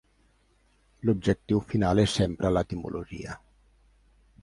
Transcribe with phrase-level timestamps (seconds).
[1.09, 3.41] L'objectiu final és sempre l'etimologia.